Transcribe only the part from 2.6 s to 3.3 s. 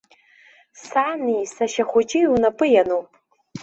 иануп.